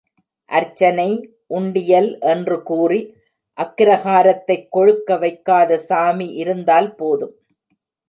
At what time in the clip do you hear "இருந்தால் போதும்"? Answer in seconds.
6.33-7.35